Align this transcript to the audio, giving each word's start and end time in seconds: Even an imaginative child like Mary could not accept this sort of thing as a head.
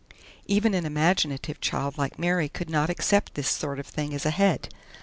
Even 0.47 0.73
an 0.73 0.83
imaginative 0.83 1.61
child 1.61 1.95
like 1.99 2.17
Mary 2.17 2.49
could 2.49 2.71
not 2.71 2.89
accept 2.89 3.35
this 3.35 3.47
sort 3.51 3.77
of 3.77 3.85
thing 3.85 4.15
as 4.15 4.25
a 4.25 4.31
head. 4.31 4.69